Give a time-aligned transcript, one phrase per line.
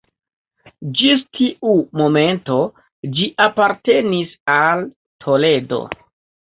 [1.01, 2.57] Ĝis tiu momento
[3.19, 4.87] ĝi apartenis al
[5.27, 5.83] Toledo.